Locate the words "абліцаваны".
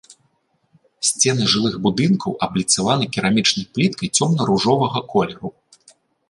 2.47-3.05